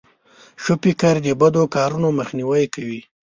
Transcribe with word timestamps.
ښه 0.63 0.73
فکر 0.83 1.15
د 1.25 1.27
بدو 1.41 1.63
کارونو 1.75 2.07
مخنیوی 2.19 2.65
کوي. 2.73 3.01